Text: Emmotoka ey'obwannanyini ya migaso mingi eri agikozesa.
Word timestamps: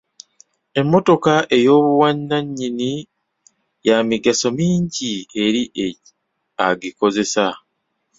Emmotoka 0.79 1.33
ey'obwannanyini 1.57 2.91
ya 3.87 3.97
migaso 4.09 4.47
mingi 4.59 5.11
eri 5.43 5.63
agikozesa. 6.67 7.45